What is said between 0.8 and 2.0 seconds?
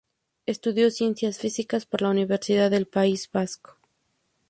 Ciencias Físicas